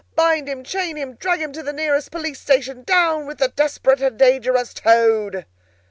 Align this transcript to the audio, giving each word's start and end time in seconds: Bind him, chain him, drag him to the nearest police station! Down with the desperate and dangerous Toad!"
Bind 0.15 0.49
him, 0.49 0.63
chain 0.63 0.95
him, 0.95 1.13
drag 1.13 1.39
him 1.41 1.53
to 1.53 1.61
the 1.61 1.71
nearest 1.71 2.09
police 2.09 2.39
station! 2.39 2.81
Down 2.81 3.27
with 3.27 3.37
the 3.37 3.49
desperate 3.49 4.01
and 4.01 4.17
dangerous 4.17 4.73
Toad!" 4.73 5.45